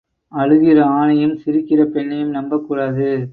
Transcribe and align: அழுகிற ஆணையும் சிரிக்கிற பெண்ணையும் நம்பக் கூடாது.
அழுகிற 0.31 0.83
ஆணையும் 0.83 1.37
சிரிக்கிற 1.45 1.83
பெண்ணையும் 1.83 2.29
நம்பக் 2.29 2.67
கூடாது. 2.67 3.27